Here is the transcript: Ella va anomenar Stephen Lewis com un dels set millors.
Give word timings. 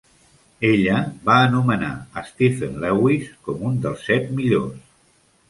Ella 0.69 0.95
va 1.27 1.35
anomenar 1.49 2.21
Stephen 2.31 2.81
Lewis 2.85 3.29
com 3.51 3.63
un 3.71 3.79
dels 3.87 4.09
set 4.09 4.35
millors. 4.43 4.83